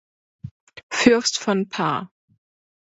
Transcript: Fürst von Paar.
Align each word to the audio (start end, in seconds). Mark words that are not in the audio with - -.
Fürst 0.89 1.37
von 1.37 1.69
Paar. 1.69 2.09